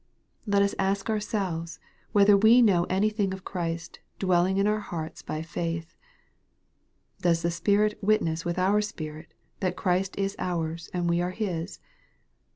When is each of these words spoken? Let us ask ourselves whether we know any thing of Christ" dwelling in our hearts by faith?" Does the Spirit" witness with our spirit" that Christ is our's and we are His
Let 0.47 0.63
us 0.63 0.73
ask 0.79 1.11
ourselves 1.11 1.79
whether 2.11 2.35
we 2.35 2.63
know 2.63 2.85
any 2.85 3.11
thing 3.11 3.35
of 3.35 3.43
Christ" 3.43 3.99
dwelling 4.17 4.57
in 4.57 4.65
our 4.65 4.79
hearts 4.79 5.21
by 5.21 5.43
faith?" 5.43 5.93
Does 7.21 7.43
the 7.43 7.51
Spirit" 7.51 7.99
witness 8.03 8.43
with 8.43 8.57
our 8.57 8.81
spirit" 8.81 9.35
that 9.59 9.77
Christ 9.77 10.17
is 10.17 10.35
our's 10.39 10.89
and 10.91 11.07
we 11.07 11.21
are 11.21 11.29
His 11.29 11.79